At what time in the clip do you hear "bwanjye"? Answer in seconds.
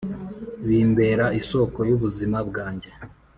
2.49-2.89